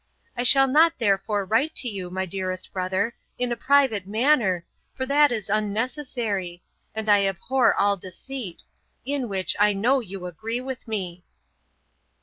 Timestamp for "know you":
9.73-10.25